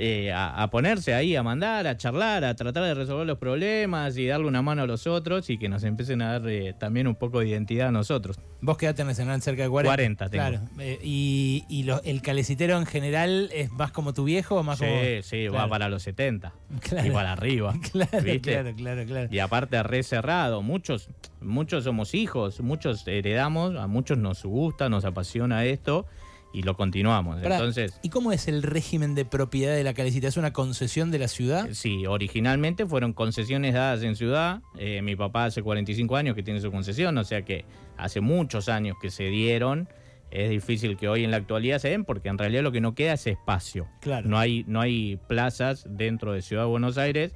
Eh, 0.00 0.32
a, 0.32 0.62
a 0.62 0.70
ponerse 0.70 1.12
ahí, 1.12 1.34
a 1.34 1.42
mandar, 1.42 1.86
a 1.88 1.96
charlar, 1.96 2.44
a 2.44 2.54
tratar 2.54 2.84
de 2.84 2.94
resolver 2.94 3.26
los 3.26 3.36
problemas 3.38 4.16
y 4.16 4.26
darle 4.26 4.46
una 4.46 4.62
mano 4.62 4.82
a 4.82 4.86
los 4.86 5.08
otros 5.08 5.50
y 5.50 5.58
que 5.58 5.68
nos 5.68 5.82
empiecen 5.82 6.22
a 6.22 6.38
dar 6.38 6.48
eh, 6.48 6.72
también 6.78 7.08
un 7.08 7.16
poco 7.16 7.40
de 7.40 7.48
identidad 7.48 7.88
a 7.88 7.90
nosotros. 7.90 8.38
Vos 8.60 8.76
quedate 8.78 9.02
en 9.02 9.14
cerca 9.42 9.62
de 9.64 9.68
40. 9.68 9.90
40 9.96 10.30
tengo. 10.30 10.44
Claro. 10.46 10.60
Eh, 10.78 10.98
y 11.02 11.64
y 11.68 11.82
lo- 11.82 12.00
el 12.04 12.22
calecitero 12.22 12.78
en 12.78 12.86
general 12.86 13.50
es 13.52 13.70
más 13.72 13.90
como 13.90 14.14
tu 14.14 14.22
viejo 14.24 14.54
o 14.56 14.62
más 14.62 14.78
Sí, 14.78 14.84
como. 14.84 15.00
sí, 15.22 15.46
va 15.48 15.52
Claro. 15.52 15.68
para 15.70 15.88
los 15.88 16.02
70 16.04 16.52
Claro. 16.80 17.08
y 17.08 17.10
para 17.10 17.32
arriba. 17.32 17.74
Claro, 17.92 18.22
¿viste? 18.22 18.40
claro, 18.52 18.74
claro, 18.76 19.04
claro. 19.04 19.28
Y 19.32 19.38
aparte 19.40 19.82
re 19.82 20.02
cerrado, 20.04 20.62
muchos, 20.62 21.08
muchos 21.40 21.82
somos 21.84 22.14
hijos, 22.14 22.60
muchos 22.60 23.06
heredamos, 23.08 23.74
a 23.76 23.88
muchos 23.88 24.16
nos 24.18 24.44
gusta, 24.44 24.88
nos 24.88 25.04
apasiona 25.04 25.64
esto 25.64 26.06
y 26.52 26.62
lo 26.62 26.76
continuamos. 26.76 27.40
Pará, 27.42 27.56
Entonces, 27.56 27.98
¿Y 28.02 28.08
cómo 28.08 28.32
es 28.32 28.48
el 28.48 28.62
régimen 28.62 29.14
de 29.14 29.24
propiedad 29.24 29.74
de 29.74 29.84
la 29.84 29.94
calecita? 29.94 30.28
¿Es 30.28 30.36
una 30.36 30.52
concesión 30.52 31.10
de 31.10 31.18
la 31.18 31.28
ciudad? 31.28 31.68
sí, 31.72 32.06
originalmente 32.06 32.86
fueron 32.86 33.12
concesiones 33.12 33.74
dadas 33.74 34.02
en 34.02 34.16
ciudad. 34.16 34.60
Eh, 34.78 35.02
mi 35.02 35.16
papá 35.16 35.46
hace 35.46 35.62
45 35.62 36.16
años 36.16 36.34
que 36.34 36.42
tiene 36.42 36.60
su 36.60 36.70
concesión, 36.70 37.16
o 37.18 37.24
sea 37.24 37.42
que 37.42 37.64
hace 37.96 38.20
muchos 38.20 38.68
años 38.68 38.96
que 39.00 39.10
se 39.10 39.24
dieron. 39.24 39.88
Es 40.30 40.50
difícil 40.50 40.98
que 40.98 41.08
hoy 41.08 41.24
en 41.24 41.30
la 41.30 41.38
actualidad 41.38 41.78
se 41.78 41.88
den 41.88 42.04
porque 42.04 42.28
en 42.28 42.36
realidad 42.36 42.62
lo 42.62 42.70
que 42.70 42.82
no 42.82 42.94
queda 42.94 43.14
es 43.14 43.26
espacio. 43.26 43.88
Claro. 44.00 44.28
No 44.28 44.38
hay, 44.38 44.62
no 44.66 44.80
hay 44.82 45.18
plazas 45.26 45.86
dentro 45.88 46.32
de 46.34 46.42
Ciudad 46.42 46.64
de 46.64 46.68
Buenos 46.68 46.98
Aires 46.98 47.32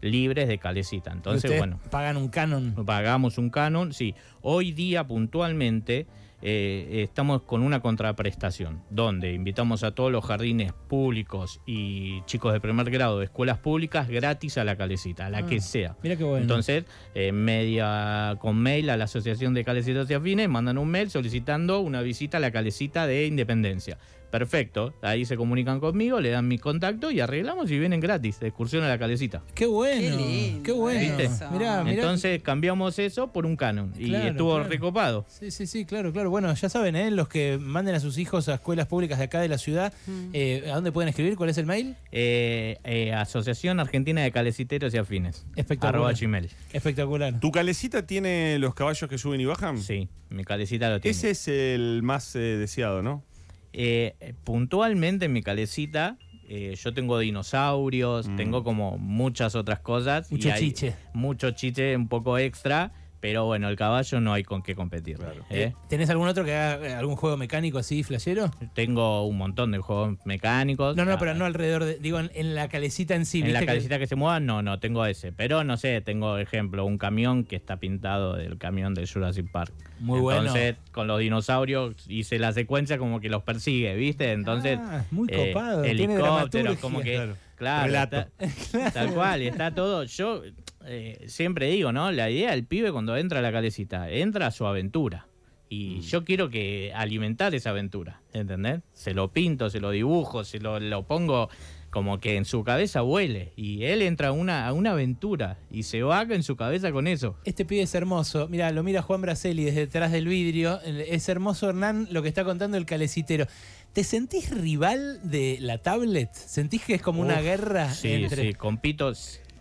libres 0.00 0.48
de 0.48 0.58
calecita. 0.58 1.12
Entonces, 1.12 1.56
bueno, 1.58 1.78
pagan 1.90 2.16
un 2.16 2.28
canon. 2.28 2.74
pagamos 2.86 3.38
un 3.38 3.50
canon, 3.50 3.92
sí. 3.92 4.14
Hoy 4.40 4.72
día 4.72 5.06
puntualmente 5.06 6.06
eh, 6.42 7.02
estamos 7.02 7.42
con 7.42 7.62
una 7.62 7.80
contraprestación, 7.80 8.82
donde 8.90 9.32
invitamos 9.32 9.84
a 9.84 9.94
todos 9.94 10.10
los 10.10 10.24
jardines 10.24 10.72
públicos 10.88 11.60
y 11.66 12.22
chicos 12.24 12.52
de 12.52 12.60
primer 12.60 12.90
grado 12.90 13.18
de 13.18 13.24
escuelas 13.26 13.58
públicas 13.58 14.08
gratis 14.08 14.58
a 14.58 14.64
la 14.64 14.76
calecita, 14.76 15.26
a 15.26 15.30
la 15.30 15.38
Ah, 15.38 15.46
que 15.46 15.60
sea. 15.60 15.96
Mira 16.02 16.16
qué 16.16 16.24
bueno. 16.24 16.42
Entonces, 16.42 16.84
eh, 17.14 17.32
media 17.32 18.36
con 18.40 18.56
mail 18.58 18.90
a 18.90 18.96
la 18.96 19.04
Asociación 19.04 19.54
de 19.54 19.64
Calecitos 19.64 20.10
y 20.10 20.14
Afines, 20.14 20.48
mandan 20.48 20.78
un 20.78 20.88
mail 20.88 21.10
solicitando 21.10 21.80
una 21.80 22.02
visita 22.02 22.36
a 22.36 22.40
la 22.40 22.50
calecita 22.50 23.06
de 23.06 23.26
Independencia. 23.26 23.98
Perfecto, 24.30 24.94
ahí 25.02 25.24
se 25.24 25.36
comunican 25.36 25.80
conmigo, 25.80 26.20
le 26.20 26.30
dan 26.30 26.46
mi 26.48 26.58
contacto 26.58 27.10
y 27.10 27.20
arreglamos 27.20 27.70
y 27.70 27.78
vienen 27.78 28.00
gratis 28.00 28.40
de 28.40 28.48
excursión 28.48 28.84
a 28.84 28.88
la 28.88 28.98
calecita. 28.98 29.42
qué 29.54 29.66
bueno. 29.66 30.16
Qué 30.16 30.22
lindo 30.22 30.62
Qué 30.62 30.72
bueno. 30.72 31.00
¿Viste? 31.18 31.44
Mirá, 31.52 31.82
mirá. 31.84 31.94
Entonces 31.96 32.42
cambiamos 32.42 32.98
eso 32.98 33.32
por 33.32 33.44
un 33.46 33.56
canon 33.56 33.92
y 33.98 34.06
Claro, 34.08 34.28
estuvo 34.30 34.54
claro. 34.54 34.68
recopado. 34.68 35.26
Sí, 35.28 35.50
sí, 35.50 35.66
sí, 35.66 35.84
claro, 35.84 36.12
claro. 36.12 36.30
Bueno, 36.30 36.52
ya 36.54 36.68
saben, 36.68 36.96
¿eh? 36.96 37.10
los 37.10 37.28
que 37.28 37.58
manden 37.60 37.94
a 37.94 38.00
sus 38.00 38.18
hijos 38.18 38.48
a 38.48 38.54
escuelas 38.54 38.86
públicas 38.86 39.18
de 39.18 39.24
acá 39.24 39.40
de 39.40 39.48
la 39.48 39.58
ciudad, 39.58 39.92
Mm. 40.06 40.30
eh, 40.32 40.64
¿a 40.70 40.74
dónde 40.76 40.92
pueden 40.92 41.08
escribir? 41.08 41.36
¿Cuál 41.36 41.50
es 41.50 41.58
el 41.58 41.66
mail? 41.66 41.96
Eh, 42.12 42.78
eh, 42.84 43.12
Asociación 43.12 43.80
Argentina 43.80 44.22
de 44.22 44.30
Caleciteros 44.32 44.94
y 44.94 44.98
Afines. 44.98 45.46
Espectacular. 45.56 45.94
Arroba 45.96 46.12
Gmail. 46.12 46.48
Espectacular. 46.72 47.40
¿Tu 47.40 47.50
calecita 47.50 48.06
tiene 48.06 48.58
los 48.58 48.74
caballos 48.74 49.08
que 49.10 49.18
suben 49.18 49.40
y 49.40 49.44
bajan? 49.44 49.78
Sí, 49.78 50.08
mi 50.28 50.44
calecita 50.44 50.88
lo 50.90 51.00
tiene. 51.00 51.10
Ese 51.16 51.30
es 51.30 51.48
el 51.48 52.00
más 52.02 52.34
eh, 52.36 52.38
deseado, 52.38 53.02
¿no? 53.02 53.24
Eh, 53.72 54.34
puntualmente 54.44 55.26
en 55.26 55.32
mi 55.32 55.42
calecita 55.42 56.16
eh, 56.52 56.74
yo 56.74 56.92
tengo 56.92 57.16
dinosaurios, 57.20 58.26
Mm. 58.28 58.36
tengo 58.36 58.64
como 58.64 58.98
muchas 58.98 59.54
otras 59.54 59.78
cosas. 59.80 60.30
y 60.32 60.34
Mucho 60.34 60.52
hay 60.52 60.60
chiche. 60.60 60.96
Mucho 61.14 61.52
chiche 61.52 61.94
un 61.96 62.08
poco 62.08 62.38
extra, 62.38 62.90
pero 63.20 63.44
bueno, 63.44 63.68
el 63.68 63.76
caballo 63.76 64.20
no 64.20 64.32
hay 64.32 64.42
con 64.42 64.62
qué 64.62 64.74
competir. 64.74 65.16
Claro. 65.18 65.40
¿eh? 65.50 65.62
Eh, 65.62 65.72
¿Tenés 65.88 66.08
algún 66.10 66.26
otro 66.28 66.44
que 66.44 66.54
haga 66.54 66.88
eh, 66.88 66.94
algún 66.94 67.16
juego 67.16 67.36
mecánico 67.36 67.78
así, 67.78 68.02
flashero? 68.02 68.50
Tengo 68.74 69.26
un 69.26 69.36
montón 69.36 69.70
de 69.72 69.78
juegos 69.78 70.16
mecánicos. 70.24 70.96
No, 70.96 71.04
no, 71.04 71.12
Ah, 71.12 71.16
pero 71.18 71.34
no 71.34 71.44
alrededor 71.44 71.84
de. 71.84 71.98
Digo, 71.98 72.18
en, 72.18 72.30
en 72.34 72.54
la 72.54 72.68
calecita 72.68 73.14
en 73.14 73.26
sí. 73.26 73.40
En 73.40 73.52
la 73.52 73.60
¿viste 73.60 73.60
que- 73.60 73.66
calecita 73.66 73.98
que 73.98 74.06
se 74.06 74.16
mueva, 74.16 74.40
no, 74.40 74.62
no 74.62 74.78
tengo 74.80 75.04
ese. 75.04 75.32
Pero 75.32 75.64
no 75.64 75.76
sé, 75.76 76.00
tengo, 76.00 76.38
ejemplo, 76.38 76.84
un 76.86 76.98
camión 76.98 77.44
que 77.44 77.56
está 77.56 77.76
pintado 77.76 78.34
del 78.36 78.58
camión 78.58 78.94
de 78.94 79.06
Jurassic 79.06 79.50
Park. 79.50 79.72
Muy 79.98 80.20
bueno. 80.20 80.40
Entonces, 80.40 80.76
con 80.92 81.06
los 81.06 81.20
dinosaurios 81.20 81.94
hice 82.08 82.38
la 82.38 82.52
secuencia 82.52 82.96
como 82.98 83.20
que 83.20 83.28
los 83.28 83.42
persigue, 83.42 83.94
¿viste? 83.96 84.32
Entonces, 84.32 84.78
Ah, 84.82 85.04
muy 85.10 85.28
eh, 85.30 85.52
copado. 85.52 85.82
tiene 85.82 86.14
helicópteros, 86.14 86.78
como 86.78 87.00
que. 87.00 87.14
Claro. 87.16 87.36
Claro, 87.60 87.86
Relato. 87.88 88.24
está- 88.38 88.90
tal 88.94 89.12
cual, 89.12 89.42
y 89.42 89.48
está 89.48 89.74
todo. 89.74 90.04
Yo 90.04 90.42
eh, 90.86 91.24
siempre 91.28 91.66
digo, 91.70 91.92
¿no? 91.92 92.10
La 92.10 92.30
idea 92.30 92.52
del 92.52 92.64
pibe 92.64 92.90
cuando 92.90 93.16
entra 93.18 93.40
a 93.40 93.42
la 93.42 93.52
calecita, 93.52 94.10
entra 94.10 94.46
a 94.46 94.50
su 94.50 94.66
aventura. 94.66 95.26
Y 95.68 95.96
Mm. 95.96 96.00
yo 96.00 96.24
quiero 96.24 96.48
que 96.48 96.90
alimentar 96.96 97.54
esa 97.54 97.70
aventura, 97.70 98.22
¿entendés? 98.32 98.80
Se 98.94 99.12
lo 99.12 99.28
pinto, 99.30 99.68
se 99.68 99.78
lo 99.78 99.90
dibujo, 99.90 100.42
se 100.42 100.58
lo, 100.58 100.80
lo 100.80 101.02
pongo 101.06 101.48
como 101.90 102.18
que 102.18 102.36
en 102.36 102.44
su 102.44 102.64
cabeza 102.64 103.02
huele. 103.02 103.52
Y 103.56 103.82
él 103.84 104.00
entra 104.02 104.28
a 104.28 104.32
una, 104.32 104.66
a 104.66 104.72
una 104.72 104.92
aventura 104.92 105.58
y 105.70 105.82
se 105.82 106.02
va 106.02 106.22
en 106.22 106.42
su 106.44 106.56
cabeza 106.56 106.90
con 106.92 107.06
eso. 107.08 107.36
Este 107.44 107.64
pibe 107.64 107.82
es 107.82 107.94
hermoso. 107.94 108.48
Mira, 108.48 108.70
lo 108.70 108.82
mira 108.84 109.02
Juan 109.02 109.20
Braceli 109.20 109.64
desde 109.64 109.80
detrás 109.80 110.12
del 110.12 110.26
vidrio. 110.28 110.80
Es 110.82 111.28
hermoso, 111.28 111.68
Hernán, 111.68 112.06
lo 112.10 112.22
que 112.22 112.28
está 112.28 112.44
contando 112.44 112.76
el 112.76 112.86
calecitero. 112.86 113.46
¿Te 113.92 114.04
sentís 114.04 114.50
rival 114.50 115.20
de 115.28 115.58
la 115.60 115.78
tablet? 115.78 116.32
¿Sentís 116.32 116.82
que 116.84 116.94
es 116.94 117.02
como 117.02 117.20
una 117.22 117.40
guerra 117.40 117.90
Sí, 117.92 118.12
entre. 118.12 118.48
sí, 118.48 118.54
compito, 118.54 119.12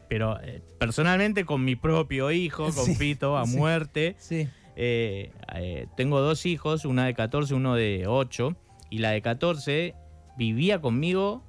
pero 0.08 0.40
eh, 0.42 0.62
personalmente 0.78 1.46
con 1.46 1.64
mi 1.66 1.76
propio 1.76 2.32
hijo, 2.32 2.72
Sí, 2.72 2.80
compito 2.80 3.38
a 3.38 3.46
sí. 3.48 3.58
muerte. 3.58 4.16
Sí. 4.20 4.48
Eh, 4.76 5.32
eh, 5.56 5.88
tengo 5.98 6.22
dos 6.22 6.46
hijos, 6.46 6.86
una 6.86 7.06
de 7.06 7.14
14, 7.16 7.54
uno 7.56 7.76
de 7.76 8.06
8, 8.08 8.56
y 8.92 9.00
la 9.00 9.12
de 9.12 9.22
14 9.22 9.96
vivía 10.38 10.80
conmigo 10.80 11.44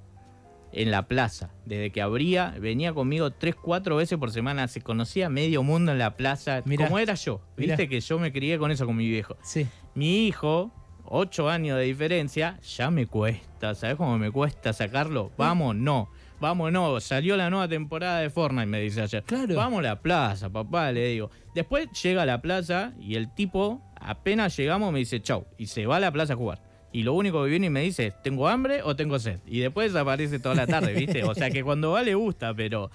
en 0.72 0.90
la 0.90 1.06
plaza. 1.06 1.50
Desde 1.66 1.90
que 1.90 2.00
abría, 2.00 2.54
venía 2.60 2.92
conmigo 2.94 3.30
tres, 3.32 3.54
cuatro 3.56 3.96
veces 3.96 4.18
por 4.18 4.30
semana, 4.30 4.68
se 4.68 4.80
conocía 4.80 5.28
medio 5.28 5.62
mundo 5.62 5.92
en 5.92 5.98
la 5.98 6.16
plaza, 6.16 6.62
Mirá. 6.64 6.86
como 6.86 6.98
era 6.98 7.14
yo. 7.14 7.40
Mirá. 7.56 7.76
Viste 7.76 7.88
que 7.88 8.00
yo 8.00 8.18
me 8.18 8.32
crié 8.32 8.58
con 8.58 8.70
eso 8.70 8.86
con 8.86 8.96
mi 8.96 9.08
viejo. 9.08 9.36
Sí. 9.42 9.66
Mi 9.94 10.26
hijo, 10.26 10.72
8 11.12 11.50
años 11.50 11.76
de 11.76 11.84
diferencia, 11.84 12.58
ya 12.62 12.88
me 12.90 13.06
cuesta, 13.06 13.74
¿sabes 13.74 13.96
cómo 13.96 14.16
me 14.16 14.30
cuesta 14.30 14.72
sacarlo? 14.72 15.32
Vamos, 15.36 15.74
no. 15.74 16.08
Vamos, 16.40 16.70
no. 16.72 17.00
Salió 17.00 17.36
la 17.36 17.50
nueva 17.50 17.66
temporada 17.68 18.20
de 18.20 18.30
Fortnite, 18.30 18.66
me 18.66 18.80
dice 18.80 19.02
ayer. 19.02 19.24
Claro. 19.24 19.56
Vamos 19.56 19.80
a 19.80 19.82
la 19.82 20.00
plaza, 20.00 20.48
papá, 20.48 20.92
le 20.92 21.08
digo. 21.08 21.30
Después 21.54 21.88
llega 22.00 22.22
a 22.22 22.26
la 22.26 22.40
plaza 22.40 22.92
y 22.98 23.16
el 23.16 23.34
tipo, 23.34 23.82
apenas 24.00 24.56
llegamos, 24.56 24.92
me 24.92 25.00
dice 25.00 25.20
chau. 25.20 25.44
Y 25.58 25.66
se 25.66 25.84
va 25.84 25.96
a 25.96 26.00
la 26.00 26.12
plaza 26.12 26.34
a 26.34 26.36
jugar. 26.36 26.62
Y 26.92 27.02
lo 27.02 27.12
único 27.14 27.42
que 27.42 27.50
viene 27.50 27.66
y 27.66 27.70
me 27.70 27.82
dice 27.82 28.06
es, 28.06 28.22
¿tengo 28.22 28.48
hambre 28.48 28.82
o 28.82 28.94
tengo 28.94 29.18
sed? 29.18 29.40
Y 29.46 29.58
después 29.58 29.92
desaparece 29.92 30.38
toda 30.38 30.54
la 30.54 30.66
tarde, 30.68 30.94
¿viste? 30.94 31.24
O 31.24 31.34
sea 31.34 31.50
que 31.50 31.64
cuando 31.64 31.90
va 31.90 32.02
le 32.02 32.14
gusta, 32.14 32.54
pero... 32.54 32.90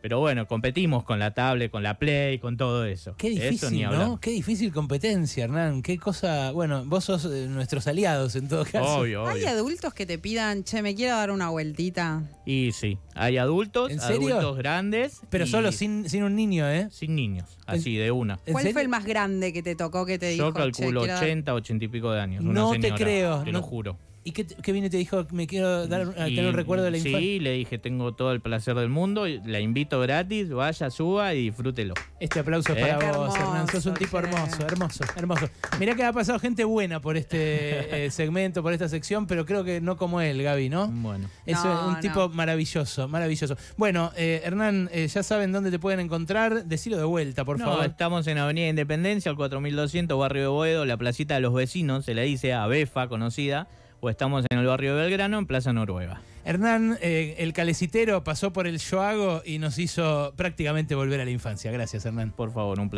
Pero 0.00 0.20
bueno, 0.20 0.46
competimos 0.46 1.02
con 1.02 1.18
la 1.18 1.34
tablet, 1.34 1.70
con 1.72 1.82
la 1.82 1.98
Play, 1.98 2.38
con 2.38 2.56
todo 2.56 2.84
eso. 2.84 3.14
Qué 3.18 3.32
Eso 3.32 3.42
difícil, 3.42 3.70
ni 3.72 3.84
hablar. 3.84 4.06
¿no? 4.06 4.20
Qué 4.20 4.30
difícil 4.30 4.72
competencia, 4.72 5.44
Hernán. 5.44 5.82
Qué 5.82 5.98
cosa. 5.98 6.52
Bueno, 6.52 6.84
vos 6.86 7.04
sos 7.04 7.24
eh, 7.24 7.46
nuestros 7.48 7.86
aliados 7.88 8.36
en 8.36 8.46
todo 8.48 8.64
caso. 8.64 9.00
Obvio, 9.00 9.26
¿Hay 9.26 9.44
adultos 9.44 9.92
que 9.94 10.06
te 10.06 10.18
pidan, 10.18 10.62
che, 10.62 10.82
me 10.82 10.94
quiero 10.94 11.16
dar 11.16 11.30
una 11.32 11.48
vueltita? 11.50 12.22
Y 12.46 12.70
sí, 12.72 12.98
hay 13.14 13.38
adultos, 13.38 13.90
¿En 13.90 14.00
serio? 14.00 14.36
adultos 14.36 14.56
grandes. 14.58 15.20
Pero 15.30 15.44
y 15.46 15.48
solo 15.48 15.72
sin, 15.72 16.08
sin 16.08 16.22
un 16.22 16.36
niño, 16.36 16.68
¿eh? 16.70 16.88
sin 16.92 17.16
niños, 17.16 17.58
así 17.66 17.96
de 17.96 18.12
una. 18.12 18.38
¿En 18.46 18.52
¿Cuál 18.52 18.62
serio? 18.62 18.74
fue 18.74 18.82
el 18.82 18.88
más 18.88 19.04
grande 19.04 19.52
que 19.52 19.62
te 19.64 19.74
tocó 19.74 20.06
que 20.06 20.18
te 20.18 20.36
Yo 20.36 20.46
dijo? 20.52 20.56
"Che, 20.56 20.62
calculo 20.80 21.06
dar-"? 21.06 21.22
80, 21.24 21.54
80 21.54 21.84
y 21.84 21.88
pico 21.88 22.12
de 22.12 22.20
años. 22.20 22.44
una 22.44 22.52
No 22.54 22.70
te 22.70 22.92
creo, 22.92 23.42
Te 23.42 23.50
no- 23.52 23.58
lo 23.58 23.64
juro. 23.64 23.98
¿Y 24.24 24.32
qué, 24.32 24.44
qué 24.46 24.72
vino 24.72 24.86
y 24.86 24.90
te 24.90 24.98
dijo? 24.98 25.26
Me 25.30 25.46
quiero 25.46 25.86
dar, 25.86 26.02
a 26.18 26.28
Y- 26.28 26.34
tener 26.34 26.50
un 26.50 26.56
recuerdo 26.56 26.84
de 26.84 26.90
la 26.90 26.98
infancia. 26.98 27.18
Sí, 27.20 27.38
le 27.40 27.52
dije, 27.52 27.78
tengo 27.78 28.12
todo 28.14 28.32
el 28.32 28.40
placer 28.42 28.74
del 28.74 28.88
mundo, 28.90 29.26
la 29.26 29.60
invito 29.60 30.00
gratis, 30.00 30.50
vaya, 30.50 30.90
suba 30.90 31.32
y 31.34 31.44
disfrútelo. 31.44 31.94
Este 32.20 32.40
aplauso 32.40 32.72
es 32.74 32.78
¿Eh? 32.78 32.80
para 32.82 32.98
Qué 32.98 33.06
vos, 33.06 33.34
hermoso, 33.34 33.38
Hernán. 33.38 33.68
Sos 33.68 33.86
un 33.86 33.94
tipo 33.94 34.18
hermoso, 34.18 34.66
hermoso, 34.66 35.04
hermoso. 35.16 35.48
Mirá 35.80 35.94
que 35.94 36.04
ha 36.04 36.12
pasado 36.12 36.38
gente 36.38 36.64
buena 36.64 37.00
por 37.00 37.16
este 37.16 38.04
eh, 38.06 38.10
segmento, 38.10 38.62
por 38.62 38.72
esta 38.74 38.88
sección, 38.88 39.26
pero 39.26 39.46
creo 39.46 39.64
que 39.64 39.80
no 39.80 39.96
como 39.96 40.20
él, 40.20 40.42
Gaby, 40.42 40.68
¿no? 40.68 40.88
Bueno. 40.88 41.28
Es 41.46 41.64
No, 41.64 41.86
un 41.88 41.94
no. 41.94 42.00
tipo 42.00 42.28
maravilloso, 42.28 43.08
maravilloso. 43.08 43.56
Bueno, 43.78 44.12
eh, 44.16 44.42
Hernán, 44.44 44.90
eh, 44.92 45.06
ya 45.08 45.22
saben 45.22 45.52
dónde 45.52 45.70
te 45.70 45.78
pueden 45.78 46.00
encontrar. 46.00 46.64
Decilo 46.66 46.98
de 46.98 47.04
vuelta, 47.04 47.44
por 47.46 47.58
no, 47.58 47.64
favor. 47.64 47.84
estamos 47.86 48.26
en 48.26 48.36
Avenida 48.38 48.68
Independencia, 48.68 49.30
al 49.30 49.36
4200, 49.36 50.18
barrio 50.18 50.42
de 50.42 50.48
Boedo, 50.48 50.84
la 50.84 50.96
placita 50.98 51.34
de 51.36 51.40
los 51.40 51.54
vecinos, 51.54 52.04
se 52.04 52.14
le 52.14 52.22
dice 52.24 52.52
Abefa, 52.52 53.08
conocida, 53.08 53.68
o 54.00 54.10
estamos 54.10 54.44
en 54.50 54.58
el 54.58 54.66
barrio 54.66 54.96
de 54.96 55.02
Belgrano, 55.02 55.38
en 55.38 55.46
Plaza 55.46 55.72
Noruega. 55.72 56.20
Hernán, 56.44 56.98
eh, 57.02 57.36
el 57.38 57.52
calecitero, 57.52 58.24
pasó 58.24 58.52
por 58.52 58.66
el 58.66 58.78
Yo 58.78 59.02
Hago 59.02 59.42
y 59.44 59.58
nos 59.58 59.78
hizo 59.78 60.32
prácticamente 60.36 60.94
volver 60.94 61.20
a 61.20 61.24
la 61.24 61.30
infancia. 61.30 61.70
Gracias, 61.70 62.06
Hernán. 62.06 62.30
Por 62.30 62.52
favor, 62.52 62.80
un 62.80 62.88
placer. 62.88 62.96